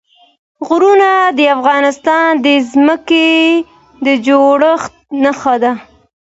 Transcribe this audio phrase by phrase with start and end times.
[0.67, 3.31] غرونه د افغانستان د ځمکې
[4.05, 4.93] د جوړښت
[5.23, 5.71] نښه ده.